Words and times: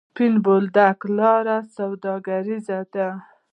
سپین 0.11 0.33
بولدک 0.43 0.97
لاره 1.17 1.57
سوداګریزه 1.75 2.79
ده؟ 2.93 3.07